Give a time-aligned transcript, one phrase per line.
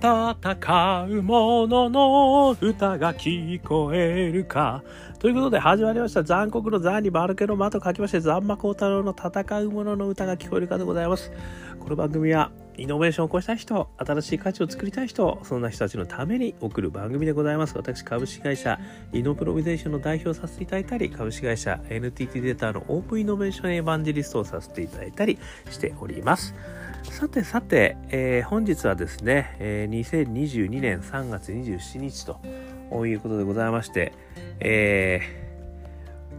[0.00, 4.82] 戦う者のの歌が聞こえるか。
[5.18, 6.22] ということで始まりました。
[6.24, 11.30] 残酷の残に丸けの間と書きまして、残魔高太郎の戦う者のの歌が聞こえるかでございます。
[11.78, 17.76] この番組は、イノベーションを起こしたい人、新しい価値を作りたい人、そんな人たちのために送る番組でございます。
[17.76, 18.78] 私、株式会社
[19.12, 26.54] イノプロビゼーションの代表をさせていただいたり、株式会社 NTT データのオープンイノベーションエヴァンジリストをさせていただいたりしております。
[27.02, 34.12] さてさて、えー、本日はですね、えー、2022年3月27日ということでございまして、
[34.60, 35.20] え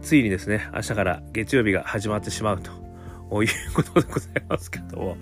[0.00, 2.82] ついにですね、明日から月曜日が始まってしまうと。
[3.42, 5.16] いうことでございますけども。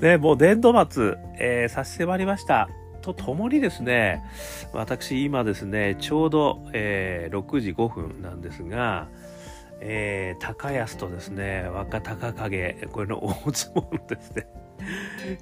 [0.00, 2.68] ね、もう年度末、えー、差し迫りました。
[3.02, 4.24] とともにですね、
[4.72, 9.06] 私今ですね、ちょうど、えー、6時5分なんですが、
[9.80, 14.46] えー、高安とですね、若隆景、これの大相撲ですね、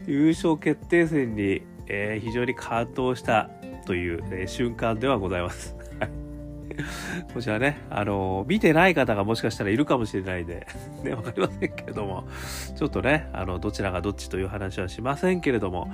[0.06, 3.50] 優勝決定戦に、えー、非常に感動した
[3.86, 5.80] という、えー、瞬間ではございます。
[7.34, 10.66] こちらね、あのー、見てない方がもしかしたらいるかもしれないで、
[11.02, 12.24] ね、わかりませんけれども、
[12.76, 15.92] ちょっとね、あの、どちらがどっちという話はしませんけれども、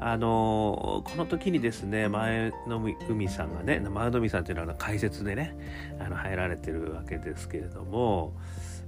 [0.00, 5.56] あのー、この時にですね、前の海さんがね、前の海さんというのは解説でね、
[5.98, 8.34] あの、入られてるわけですけれども、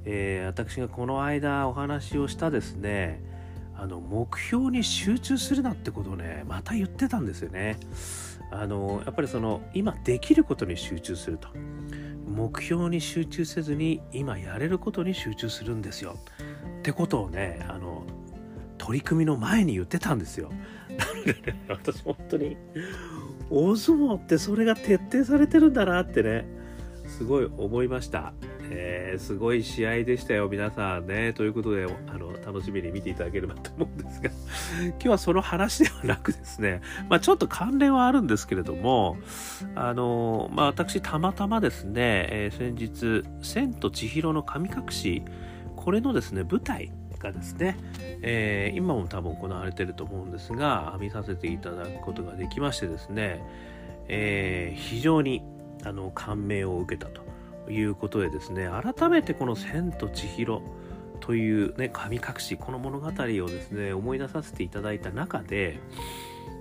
[0.05, 3.21] えー、私がこの間お話をしたですね、
[3.79, 7.79] あの目標に集中するなってことをねまた言ってたんですよね。
[8.51, 11.49] あのやっぱりその今できることに集中すると
[12.27, 16.17] 目標に集中せずに今やれることに集中するんですよ
[16.81, 18.05] ってことをねあの
[18.79, 20.51] 取り組みの前に言ってたんですよ。
[20.99, 22.57] なのでね私本当に
[23.51, 26.47] 大相撲ってそれが徹底されてるんだなってね
[27.07, 28.33] すごい思いました。
[28.71, 31.33] えー、すごい試合でしたよ、皆さんね。
[31.33, 34.31] ということで、あの、楽しみに見ていただければと思うんですが、
[34.89, 39.19] 今日はその話ではなくですね、まあちょっと関連はあるんですけれども、
[39.75, 41.93] あの、まあ私たまたまですね、
[42.31, 45.23] えー、先日、千と千尋の神隠し、
[45.77, 47.77] これのですね、舞台がですね、
[48.23, 53.43] えー、今も多分行われてると思うんですが、見させていただくことができましてですね、
[54.09, 55.43] えー、非常に
[55.85, 57.29] あの感銘を受けたと。
[57.71, 60.63] いうことでですね改めてこの「千と千尋」
[61.29, 65.79] というね神隠しこの物語をですね思い出させていただいた中で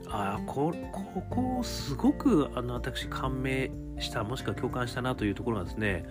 [0.09, 6.05] ああこここすごくあの私感銘したもしくは共感したなというところがですね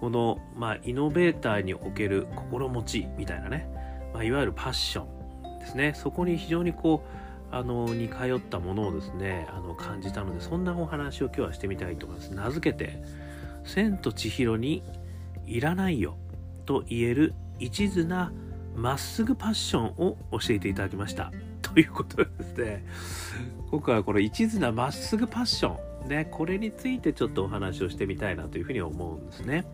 [0.00, 3.68] この、まあ、イノベーターにおける心持ちみたいなね、
[4.14, 5.92] まあ、いわゆるパッションですね。
[5.94, 7.04] そこに非常にこ
[7.52, 12.34] うあの似通ったものをですねあの感じたのでそんなお話を今日はしてみたいと思います。
[12.34, 13.02] 名付けて
[13.64, 14.82] 千と千尋に
[15.46, 16.16] いらないよ
[16.64, 18.32] と言える一途な
[18.74, 21.30] まっすぐパッションを教えていただきました。
[21.62, 22.84] ということですね、
[23.70, 29.64] 今回はこの一途なまっすぐパッション、ね、これについてちょっとお話をしてみたいなというふうに思うんですね。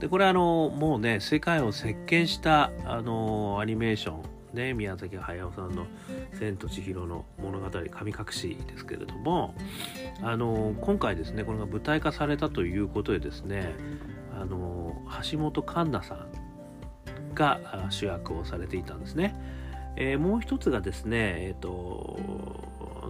[0.00, 4.22] で、これあの、もうね、世界を席巻したあのアニメーション、
[4.54, 5.86] ね、宮崎駿さんの
[6.38, 9.56] 「千と千尋の物語神隠し」ですけれども
[10.22, 13.74] あの今回ですねこれが舞台化されたということでですね
[14.40, 16.33] あの橋本環奈さん
[17.34, 19.34] が主役をされていたんですね。
[19.96, 22.18] えー、もう一つがですね、えっ、ー、と、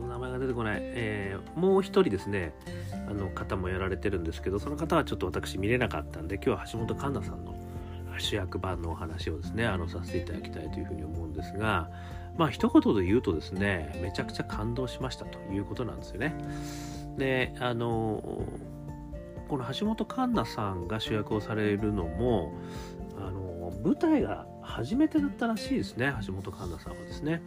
[0.08, 2.52] 名前が出てこない、えー、もう一人ですね、
[3.08, 7.54] あの方もやられてるんですけど、その方はちょっと私見れなかったんで、今日は橋本環奈さんの
[8.18, 11.90] 主役版のお話をですねあのさせていただきたいというふうに思うんですが
[12.36, 16.34] まあ一言で言うとですねめちゃくちゃ感動しましたということなんですよね。
[17.16, 18.44] であの
[19.48, 22.52] この橋本環奈さんが主役をされるのも
[23.18, 23.43] あの
[23.84, 27.42] 舞台が初めてだったらしいですね橋本環奈さんはですね。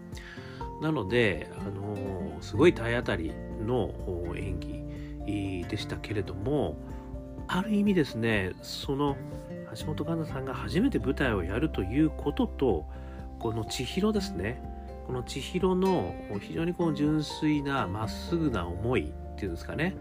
[0.81, 3.33] なのであのすごい体当たり
[3.65, 3.91] の
[4.35, 6.77] 演技でしたけれども
[7.47, 9.17] ある意味ですねその
[9.75, 12.85] 橋本環奈さんが初めて舞台をやるということと
[13.39, 14.61] この千尋ですね。
[15.05, 19.95] この千尋の非常にこう純粋なまっすぐな思いっていうんですかね。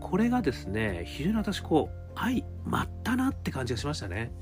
[0.00, 4.32] これがですね非常に私こう相まったなって感じがしましたね。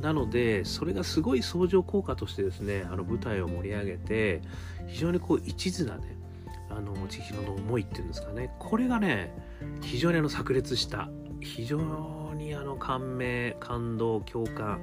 [0.00, 4.42] なのでそれがすごい相乗効果としてですねあの舞台を盛り上げて
[4.86, 6.16] 非常にこう一途なね
[6.70, 8.54] あの千尋の思いっていうんですかね。
[8.58, 9.32] これがね
[9.82, 11.08] 非常にあの炸裂した
[11.40, 14.80] 非常にあの感銘感動共感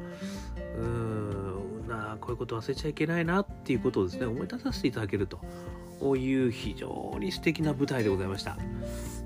[0.77, 5.39] うーんなこういうこと忘れちゃいけないなっていうことをですね思い出させていただけると。
[6.17, 8.57] いう非常に素敵な舞台でございました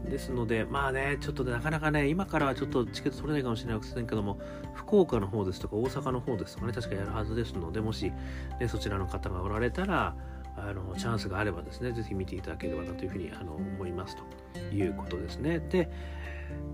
[0.09, 4.39] ですのでまあねちょっとなかなかね今からはちょっとチケット取れないかもしれませんけども
[4.73, 8.11] 福岡の方ですとか大阪の方ですとかね確かやるはずですのでもし、
[8.59, 10.15] ね、そちらの方がおられたら
[10.57, 14.17] あのチャンスがあればですね是非見ていただければなというふうにあの思います
[14.51, 15.59] ということですね。
[15.59, 15.89] で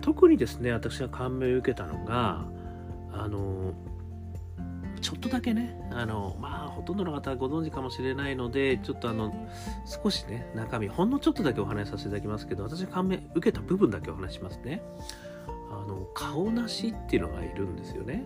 [0.01, 2.45] 特にですね私が感銘を受けたのが
[3.11, 3.73] あの
[5.05, 9.31] ちょっとだけねあのまあほとんどの方はご存知かもしれないのでちょっとあの
[9.85, 14.81] 少しね中身ほんのちょっとだけお話しさせていただきますけど私が感銘受けた部分だけお話しますね。
[15.69, 18.25] あの顔なしっていうのがいるんですよね。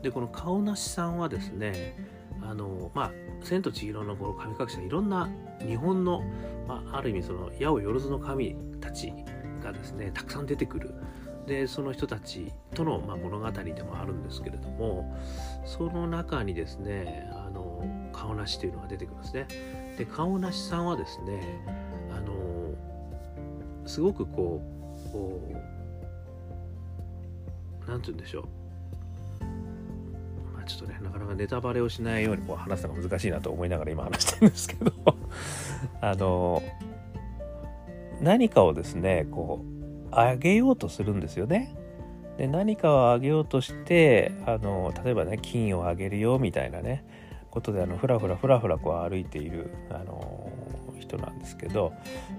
[0.00, 1.94] でこの顔なしさんはですね
[2.40, 3.12] あのまあ
[3.44, 5.28] 「千と千尋のこの神隠し」はいろんな
[5.60, 6.22] 日本の、
[6.66, 9.12] まあ、ある意味その矢をよろずの神たち
[9.62, 10.94] がですねたくさん出てくる
[11.48, 15.18] でその人たちとの、まあ、物語でもあるんですけれども
[15.64, 19.46] その中にですねあの顔なしというのが出てくるんですね。
[19.96, 21.64] で顔なしさんはですね
[22.14, 22.34] あの
[23.86, 24.62] すごくこ
[27.86, 28.44] う何て言うんでしょう。
[30.68, 34.92] ちょっとねなかなかネタバレをしないようにこう話すのが難しいなと思いながら今話してるんですけど
[36.02, 36.62] あの
[38.20, 39.77] 何かをですねこう
[40.20, 41.74] あげようとするんですよね。
[42.36, 47.04] で何かをあげようとしてあの例えばね金をあげるよみたいなね
[47.50, 50.52] ことであのふらふらふらふらこう歩いているあの
[51.00, 51.92] 人なんですけど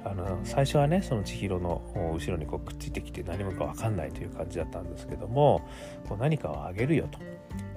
[0.06, 1.82] あの最初はねその千尋の
[2.14, 5.68] 後ろにこうくっついてきて何もか分かんないという感じだったんですけども
[6.08, 7.10] こう何かをあげるよ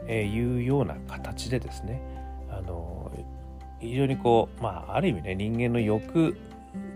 [0.07, 2.01] というような形でですね
[2.51, 3.11] あの
[3.81, 6.37] 非常にこうまあある意味ね人間の欲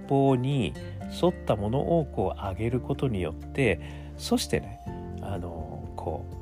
[0.08, 0.72] 望に
[1.10, 3.80] 沿ったものをこう上げることによって
[4.16, 4.80] そしてね
[5.22, 6.36] あのこう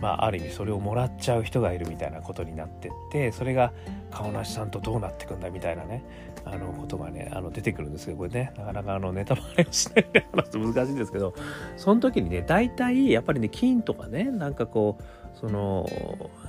[0.00, 3.72] まあある意味それをもらっちゃう人がいるみたいなことになってってそれが
[4.10, 6.04] 顔なしさんとどうなってくんだみたいなね
[6.44, 8.52] あのことがねあの出てくるんですけどこれね。
[8.56, 11.34] なかなかあのネタバレをしないで話すと難しいんですけど
[11.76, 15.86] その時にね大体やっぱりね金とかねなんかこうその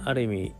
[0.05, 0.55] ある意味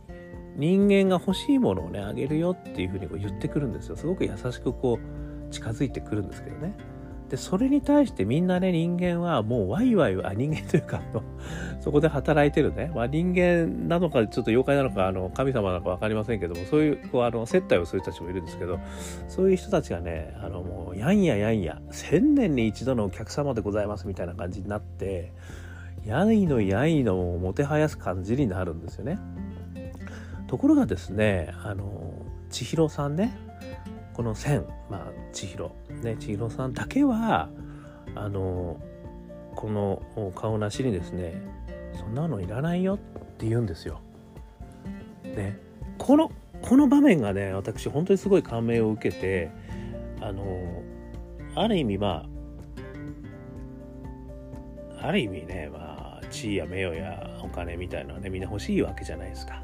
[0.56, 3.96] 人間が欲しいものをねあげるよっていうふうにこう言ってくるんですよ。
[3.96, 6.74] すごく優しくこう近づいてくるんですけどね
[7.30, 11.00] でそれに対してみんなね人間はもうワイワイあ人間というか
[11.80, 18.80] そこで働いてるね、まあ、人間なのかちょっと妖怪なのかあの神様なのか分かりませんけどもそういうこうあの接待をする人たちもいるんですけど
[19.28, 25.32] そういう人たちがねあのもうやんややんや千年に一度のお客様でございますみたいな感じになって
[26.04, 29.18] やいのやいのをもてはやす感じになるんですよね。
[30.48, 32.12] ところがですねあの
[32.48, 33.36] 千尋さんね
[34.20, 37.48] この千まあ千尋ね千尋さんだけは
[38.14, 38.78] あの
[39.56, 41.40] この顔なしにですね
[41.98, 42.98] そんなのいらないよっ
[43.38, 44.02] て言うんですよ。
[45.24, 45.58] ね
[45.96, 46.30] この
[46.60, 49.50] この場面がね私本当にすごい感銘を受けて
[50.20, 50.82] あの
[51.54, 52.26] ある意味ま
[55.00, 59.62] あある意味ねまあ地位や名誉やお金みたいなのはねみんな欲しいわけじゃないですか。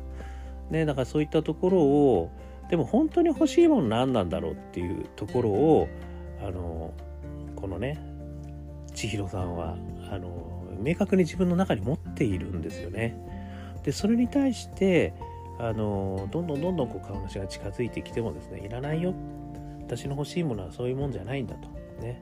[0.70, 2.30] ねだからそういったところを
[2.70, 5.88] でも本当に欲しいもの何なんだろうっていうところを
[6.40, 6.92] あの
[7.54, 7.98] このね
[8.94, 9.76] 千尋さんは
[10.10, 13.16] あの明確に自分の中に持っているんですよね。
[13.84, 15.14] でそれに対して
[15.58, 19.14] あのどんどんどんどんこう顔なしが近づいてきてもですねいらないよ
[19.80, 21.68] 私の欲しいものはそういうもんじゃないんだと
[22.02, 22.20] ね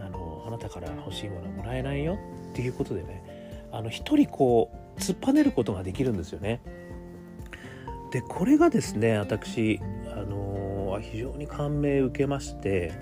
[0.00, 2.18] あのあなたから欲しいものはもらえないよ
[2.50, 3.22] っていうことでね
[3.70, 6.60] あの一人こう突っぱねることができるんですよね。
[8.14, 9.80] でこれがですね私、
[10.12, 12.92] あのー、非常に感銘を受けまして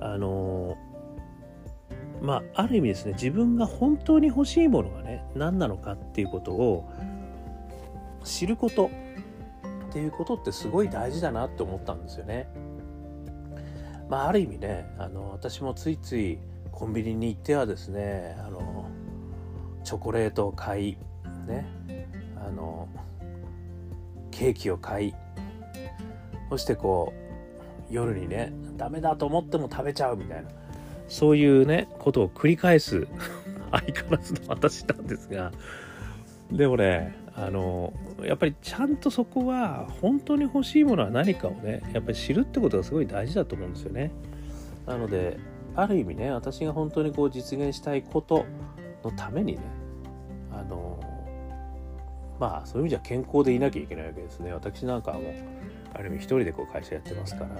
[0.00, 6.90] あのー、まあある意味ですね自分が本当に欲しいものがね何なのかっていうことを
[8.24, 8.90] 知ること
[9.90, 12.48] っていうことってすごい大事だなって思ったんですよね。
[14.08, 16.40] まあ、ある意味ねあの私もついつい
[16.72, 18.90] コンビニに行ってはですねあの
[19.84, 20.96] チョコレートを買い
[21.46, 21.68] ね
[22.44, 22.88] あの
[24.30, 25.14] ケーキを買い
[26.48, 27.12] そしてこ
[27.90, 30.50] う夜にねダメだと思っても食べちゃうみたいな
[31.08, 33.06] そういうねことを繰り返す
[33.70, 35.52] 相変わらずの私なんですが
[36.50, 44.10] でもねあのやっぱりちゃんとそこは本当に欲しいものは何かをねやっぱり知るってことがすごい大事だと思うんですよね。
[44.86, 45.38] なので
[45.76, 48.44] ある意味ね私が本当にこう実現したいこと
[49.04, 49.60] のためにね
[50.52, 50.98] あの
[52.40, 54.52] まあそういう意味じゃ健康でいなきゃいけないわけですね。
[54.52, 55.34] 私なんかはもう
[55.94, 57.50] ある意味一人でこう会社やってますから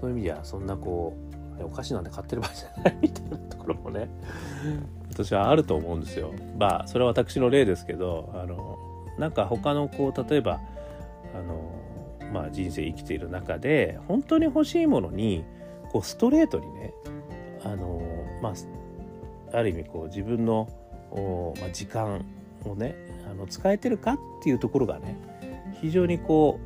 [0.00, 1.14] そういう意味じゃそんなこ
[1.60, 4.08] うお菓子なんて買ってる場合じゃないみたいなところもね
[5.10, 6.32] 私はあると思うんですよ。
[6.58, 8.78] まあそれは私の例ですけどあの
[9.18, 10.60] なんか他のこう例えば
[11.34, 11.70] あの
[12.32, 15.44] まあ人生生きている中で本当に欲しいものに
[15.92, 16.94] こうストレートにね
[17.64, 18.00] あの
[18.40, 18.52] まあ
[19.52, 20.68] ある意味こう自分の、
[21.60, 22.24] まあ、時間
[22.64, 22.94] をね
[23.30, 25.16] あの使えてるかっていうところがね
[25.80, 26.58] 非常にこ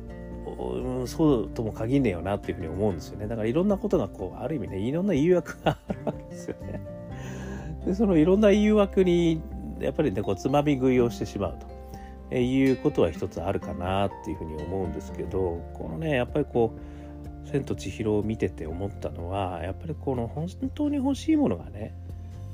[1.03, 3.27] うそうとも限んねえよなっていうふうに思うんですよね。
[3.27, 6.81] だからいろんなことがこうある意味ねいろんな誘惑があるわけですよね。
[7.85, 9.41] でそのいろんな誘惑に
[9.79, 11.75] やっぱりねこうつまみ食いをしてしまうと。
[12.35, 16.79] いうことは一つあるかなっていうふうに思うんですけどこのねやっぱりこう
[17.47, 21.93] 「千と千尋」を見てて思ったのはやっぱりこの本当に欲しいものがね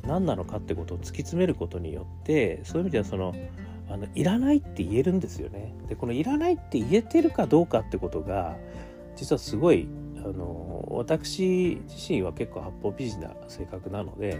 [0.06, 3.34] 何なのかってことを突き詰めることによってそういう意味ではその
[3.92, 5.74] あのいらないって言えるんですよね。
[5.88, 8.56] でこのいらないって言えてるかどうかってことが
[9.16, 14.40] 実はすごいあの私自身は結構八方美人な性格なので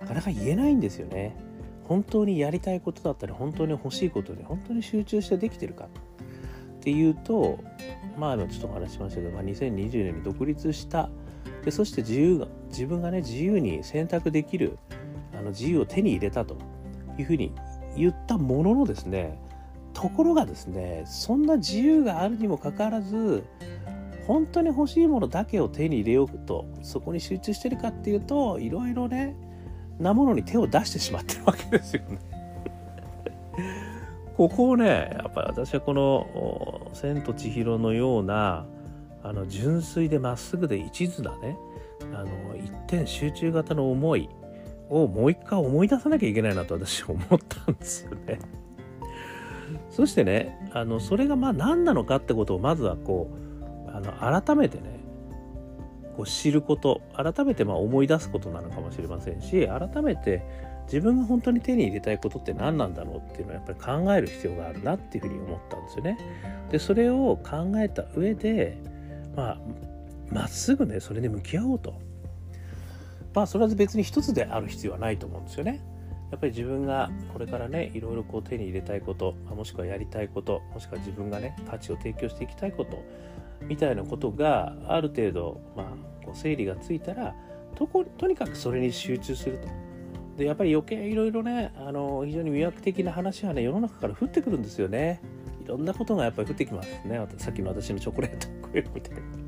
[0.00, 1.36] なかなか言えないんですよね。
[1.84, 5.88] 本当にやりたいことだったり本当に欲しいことに本当に集中してできてるかっ
[6.80, 7.58] ていうと
[8.16, 11.10] まあちょっとお話しましたけど、まあ、2020年に独立した
[11.64, 14.78] でそして自由が自分がね自由に選択できる
[15.34, 16.56] あの自由を手に入れたと
[17.18, 17.52] いうふうに
[17.96, 19.38] 言ったもののですね
[19.92, 23.44] ところがですねそんな自由があるにもかかわらず
[24.26, 29.36] 本当に欲しいものだけを手に入れようとそこに集中してるかっていうといろいろね
[29.98, 32.18] なものに手を出してしまってるわけですよね。
[34.36, 38.66] ここをねやっぱり私はこの「千と千尋」のような
[39.22, 41.56] あの純粋でまっすぐで一途なね
[42.14, 44.28] あの一点集中型の思い
[44.92, 48.38] をもう一回思い出さなきゃいけないなと私思ったんですよね。
[49.90, 53.30] そしてねあのそれがまあ何なのかってことをまずはこ
[53.86, 55.00] うあの改めてね
[56.16, 60.42] こう知ること改めてま思い出すことなのかもしれませんし改めて
[60.84, 66.18] 自分が本当に手に入れたいことって何なんだろうっていうのをやっぱり考える必要があるなっていうふうに思ったんですよね。
[66.70, 68.78] でそれを考えた上で
[69.34, 69.58] ま
[70.34, 71.94] あっすぐねそれで向き合おうと。
[73.34, 75.80] まあそれは別に一つである必要はないと思うんですよね。
[76.30, 83.04] やっぱり自分がこれからねいろいろこう手に入れたいこともしくはやりたいこともしくは自分がね価値を提供していきたいこと
[83.66, 85.86] みたいなことがある程度、まあ、
[86.24, 87.34] こう整理がついたら
[87.74, 89.68] とことにかくそれに集中すると。
[90.38, 95.20] でやっぱり余計いろいろねあの非常に魅惑的な話はね世の中から降ってくるんですよね。
[95.62, 97.20] いろんなことがやっぱり降ってきますね。
[97.36, 99.41] さっきの私のチョコレート食えるみたいな。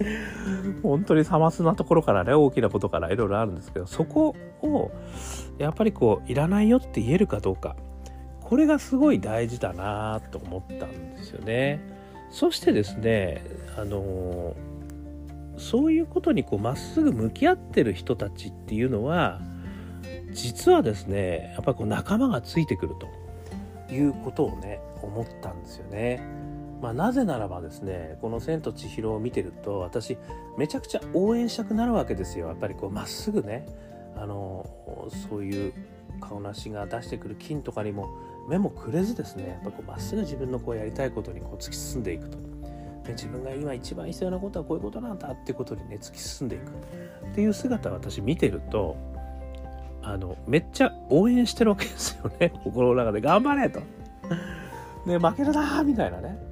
[0.82, 4.90] 本当にさますなところからね大きなことからいろいろあるんですけどそこを
[5.58, 7.76] やっぱりこういらないよって言えるかどうか
[8.40, 11.80] これがすごい大事だなと思ったんですよね。
[12.30, 13.44] そしてですね
[13.76, 14.54] あの
[15.56, 19.40] そういうことにこうまっすぐ向き合ってる人たちっていうのは
[20.32, 22.94] 実はですねやっぱりこう仲間がついてくる
[23.88, 26.22] ということをね思ったんですよね。
[26.80, 30.16] まあ、なぜならばですねこの「千と千尋」を見てると私
[30.56, 32.48] めちゃくちゃ応援したくなるわけですよ。
[32.48, 33.66] やっぱりこうまっすぐね
[34.16, 34.66] あの
[35.28, 35.72] そういう
[36.20, 38.08] 顔なしが出してくる金とかにも
[38.48, 42.38] 目もくれずですねやっぱこうまっすぐ自分のこうやりたいことにこう突き進んでいくと。
[43.04, 46.70] で自分が今一番必要なことはこういうことなんだっていうことにね突き進んでいく。
[47.30, 48.96] っていう姿を私見てると
[50.02, 52.52] あのめっちゃ応援してるわけですよね。
[52.64, 53.20] 心の中で。
[53.20, 53.80] 頑張れと。
[55.06, 56.49] ね負けるなみたいなね。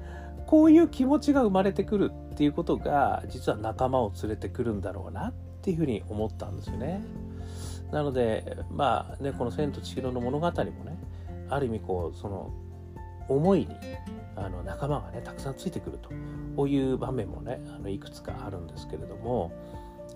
[0.48, 7.04] こういう気持ちが生まれてくるっていうことが実は仲間を連れてくるんだろうなっていうふうに思ったんですよね。
[7.92, 10.98] なのでまあねこの「千と千尋」の物語もね
[11.50, 12.50] ある意味こうその
[13.28, 13.68] 思いに
[14.36, 16.08] あの仲間がねたくさんついてくると
[16.56, 19.52] こういう場面もねあのいくつかあるんですけれども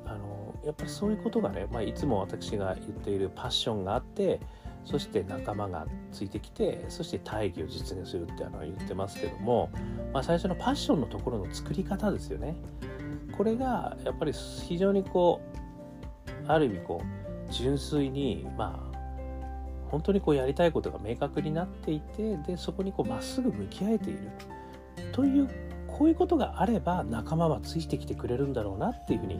[0.07, 4.41] あのやっぱりそういうことがね、まあ、いつも私が言っているパッションがあって
[4.85, 9.71] そして仲間がついてきてそして大義を実現するってあの言ってますけども、
[10.13, 12.57] まあ、最初のパッションのところの作り方ですよね
[13.37, 15.41] これがやっぱり非常にこ
[16.47, 18.93] うある意味こう純粋にまあ
[19.91, 24.31] 本当にこうやりたいことが明確になっていてでそこにこうまっすぐ向き合えている
[25.13, 25.49] という
[25.87, 29.39] こういうことがあれば仲間はついてきてくれるんだろうなっていうふうに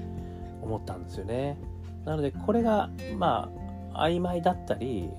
[0.61, 1.59] 思ったんですよね。
[2.05, 3.62] なのでこれがまあ
[3.95, 5.11] 曖昧だったり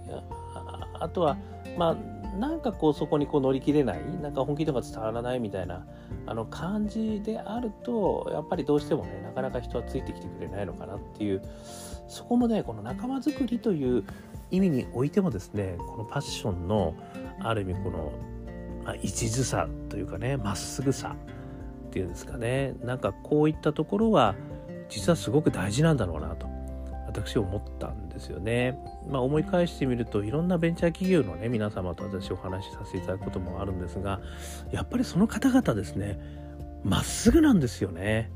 [1.00, 1.38] あとは
[1.78, 5.86] まあなんかこうそこにこう乗り切れないなんか本気度が伝わらないみたいな
[6.26, 11.42] あの感じであるとやっぱりどうしてもねなかなか人はついてきてくれないのかなっていう
[12.08, 14.04] そこもねこの仲間づくりという
[14.50, 16.96] 意味においてもですねこのパッションの
[17.40, 18.12] ある意味この、
[18.84, 21.16] まあ、一途さというかねまっすぐさ
[21.88, 24.36] っていうんですかねなんかこういったところは
[24.90, 26.53] 実はすごく大事なんだろうなと。
[27.14, 28.78] 私思ったんですよね。
[29.08, 34.20] まあ、思い返してみるといろんなベンチャー企業のね皆様と私お話しさせていただくこともあるんですが
[34.72, 36.20] やっぱりその方々ですね
[36.84, 38.32] まっすぐなんですよね。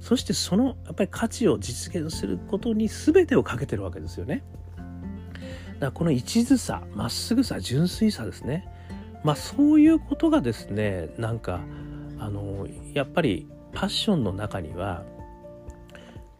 [0.00, 4.42] そしてそのやっぱり価値を実現することに全てをかけてるわけですよね。
[5.74, 8.66] だからこの一途さまっすぐさ純粋さですね。
[9.24, 11.60] まあそういうことがですねなんか
[12.18, 15.04] あのやっぱりパッションの中には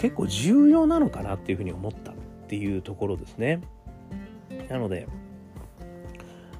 [0.01, 2.15] 結構重要なのかなっていうふうに思ったっ
[2.49, 3.61] ていうところですね。
[4.71, 5.07] なので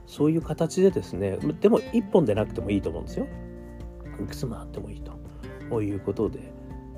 [0.07, 3.27] そういう形でですねでも一本でなくてもいいと思うんですよ。
[4.21, 5.03] いくつもあってもいい
[5.71, 6.53] ということで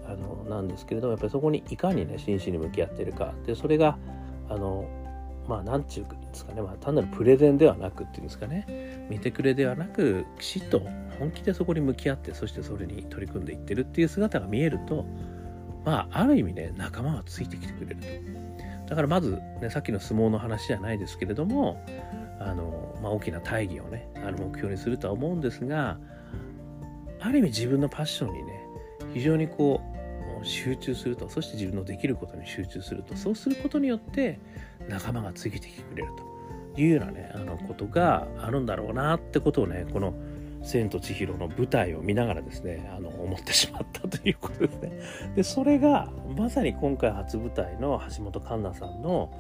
[0.05, 3.97] あのなんですけれどもやっぱりそこにいかにね真摯に向き合ってるかでそれが
[4.49, 4.89] あの
[5.47, 10.81] まあ何て言うんですかね、まあ、単なるプレゼンではなくっていうんですかね見てくれではなくきちっと
[11.21, 15.07] 本気でそこに向き合ってそしてそれに取り組んでいってるっていう姿が見えると
[15.85, 17.97] まあある意味ね仲間がついてきてくれる
[18.87, 18.91] と。
[18.91, 21.83] だからまず、ね、さっきの相撲の話じゃないですけれども
[22.39, 25.99] あの、まあ、大きな大義をねあの目標にするとは思うんですが
[27.21, 28.67] ある意味自分のパッションにね
[29.15, 29.81] 非常にこ
[30.43, 31.29] う集中すると。
[31.29, 33.15] そして自分のできることに集中すると。
[33.15, 34.41] そうすることによって
[34.89, 36.09] 仲間がついてきてくれる
[36.75, 40.15] というようなねあのことがあるんだろうなってことをねこの
[40.63, 44.93] 「千と千尋」の舞台を見ながらですねあの思ってしまったということですね。
[45.37, 49.31] でそれがまさに今回初舞台の橋本環奈さんの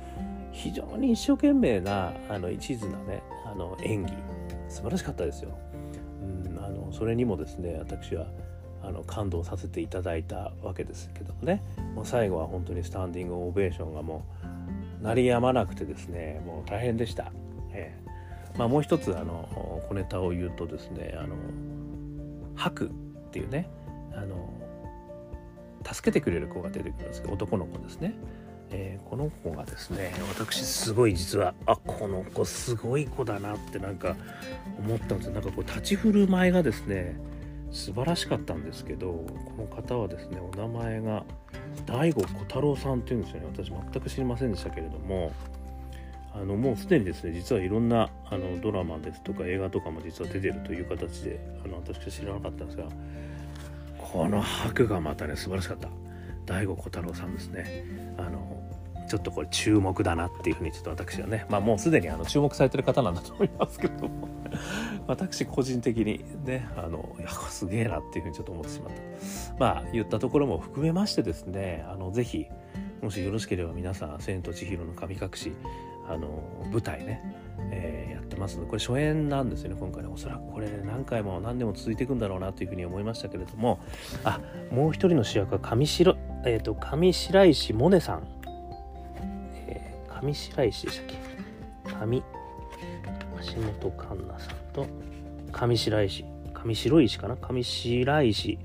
[0.52, 4.14] 非常に一生懸命なあの一途なねあの演技
[4.68, 5.50] 素晴らしかったですよ。
[6.22, 8.26] うん、あのそれにもですね私は
[8.82, 11.62] あの感動させていただいたわけですけどもね
[11.94, 14.24] もう最後は本当にスタンディングオベーションがも
[15.00, 17.32] う鳴りやまなくてですねもう大変でした。
[17.72, 18.11] えー
[18.56, 19.48] まあ、もう一つあの
[19.88, 21.36] 小ネタを言うとですねあの
[22.54, 22.90] 吐くっ
[23.30, 23.70] ていうね
[24.14, 24.52] あの
[25.90, 28.14] 助けてくれる子が出てくるんですけど男の子ですね。
[28.74, 34.16] えー、この子がですね私すごい実はあこの子すごい子だなってなんか
[34.78, 37.20] 思ったんですなんかこう立ち振る舞いがですね
[37.70, 41.24] 素晴らしかったんですけどこの方はですねお名前が
[41.84, 45.32] 大悟小太郎さんっていうんですよね私全く知りませんでしたけれども
[46.34, 52.84] あのもうすでにですね実はいろんなあのドラマですとか映画とかも実は出てるという形であの私は知らなかったんですが
[53.98, 55.88] この白がまたね素晴らしかった。
[56.46, 57.84] 大悟小太郎さんですね。
[58.18, 58.60] あの
[59.08, 64.28] ちょっとこれ注目だなっていうふうにちょっと私はねまあもうすでにあの注目されてる方なんだと思いますけども。
[65.06, 69.54] 私個人的にねあのいやすげえなっていうふうにちょっと思ってしまった。
[69.58, 72.46] まあ言ったところも含めましてですねあのぜひ
[73.02, 75.52] もしよろしければ皆さん「千と千尋の神隠し」
[76.12, 76.28] あの
[76.70, 77.22] 舞台ね、
[77.70, 80.10] えー、やってますのでこれ初演なんですよね今回ね。
[80.12, 83.80] おそらくこれ何回も何年も続いていくんだろうなというふうに思いましたけれども
[84.24, 88.26] あもう一人の主役は上白,、えーと、上白石萌音さん。
[89.68, 91.16] え上白石でしたっけ？
[92.04, 94.86] 上橋本環奈さんと
[95.50, 97.36] 上白石上白石かな？
[97.36, 98.58] 上白石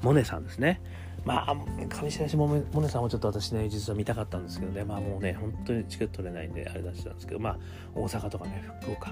[0.00, 0.80] 萌音さんですね。
[1.24, 1.56] まあ
[1.88, 4.84] 上白石萌音さんもちょっと私ね実は見たかったんですけどね。
[4.84, 7.58] まあもうね本当にチケット取れないんであれ出したんですけどまあ
[7.94, 9.10] 大阪とかね福岡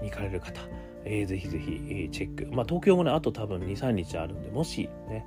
[0.00, 0.60] に行かれる方、
[1.04, 2.54] えー、ぜひぜひ、チェック。
[2.54, 5.24] まあ東京もねあと多分23日あるんでもしね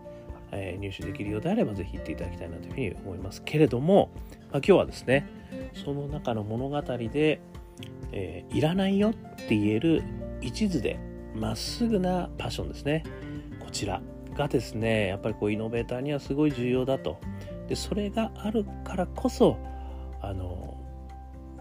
[0.51, 3.41] えー、入手できるようであればぜひ行っていただきたいなというふうに思います。
[3.43, 4.11] けれども、
[4.51, 5.27] まあ、今日はですね
[5.73, 7.41] その中の物語で、
[8.11, 10.03] えー、いらないよって言える
[10.41, 10.99] 一途で
[11.35, 13.03] まっすぐなパッションですね。
[13.59, 14.01] こちら。
[14.35, 17.19] がですねやっぱりこうイノベーターにはすごい重要だと
[17.67, 19.57] でそれがあるからこそ
[20.21, 20.77] あの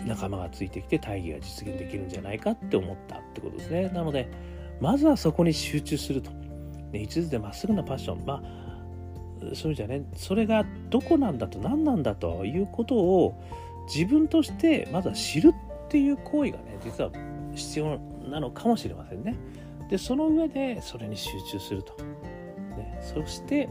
[0.05, 4.29] 仲間がついてきて大義が実現できるんじゃないかって思ったってことですねなので
[4.81, 13.41] まずはそこに集中すると、ね、一途でまっすぐなパッションまあそれじゃねそれがどこなんだと何なんだということを
[13.87, 17.11] 自分としてまずは知るっていう行為がね実は
[17.55, 19.37] 必要なのかもしれませんね。
[19.89, 21.95] でその上でそれに集中すると。
[23.05, 23.69] そして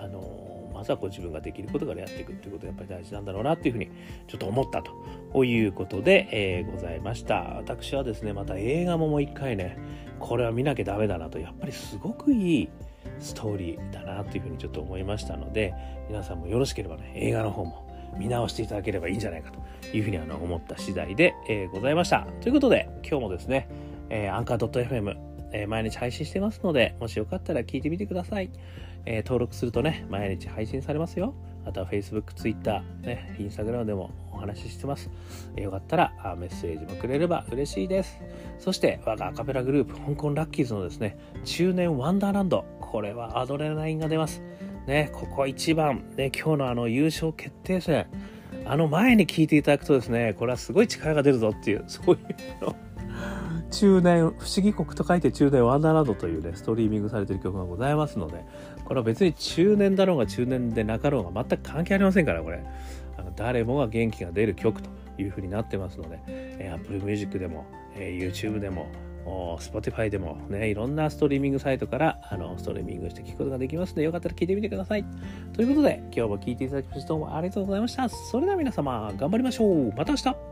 [0.00, 3.90] あのまずはこう自分ができることからやっていくっていうことがやっぱり大事なんだろうなっていうふうに
[4.26, 7.56] ちょっと思ったということで、えー、ございました。
[7.56, 9.78] 私はですねまた映画ももう一回ね
[10.18, 12.68] これは見なきゃダメだなとやっぱりすごくいい
[13.18, 15.74] ストーリーだなというふうにちょっと思いましたので
[16.08, 22.26] 皆さんもよろしければね映画の方も見直していただければいいんじゃないかというふうにあの思った次第で、えー、ございました。
[22.40, 23.68] ということで今日もですね、
[24.10, 25.16] えー、アンカー .fm、
[25.52, 28.50] えー、毎日配信してますのでもしよかったら聞いてみてください。
[29.04, 31.34] えー、登録するとね毎日配信されますよ。
[31.64, 35.10] あとは Facebook、Twitter、ね、Instagram でもお話ししてます。
[35.56, 38.18] よかったらメッセージもくれれば嬉しいです。
[38.58, 42.64] そして、我がアカペラグループ、香港ラッキーズのですね、中年ワンダーランド。
[42.80, 44.42] これはアドレナリンが出ます。
[44.86, 48.06] ね、ここ一番、ね、今日のあの優勝決定戦、
[48.64, 52.74] あの前に聞いていただくとですね、これはすごい力が出るぞっていう、そういうの。
[53.72, 58.44] 中年、不思議国と書いて中年ワンダーランドというね、ストリーミングされてる曲がございますので、
[58.84, 62.62] これは別に中年だろうが中年でなかろうが全く関係ありませんから、これ。
[63.16, 68.86] あの誰もが元気が出る曲というふうになってますので、えー、Apple Music でも、えー、YouTube でも、
[69.24, 75.04] Spotify でもね、いろんなストリーミングサイトからあのストリーミングして聞くことができますので、よかったら聞いてみてください。
[75.52, 78.08] ということで、今日も聞いていただきましてどうもありがとうございました。
[78.08, 79.92] それでは皆様、頑張りましょう。
[79.96, 80.51] また明日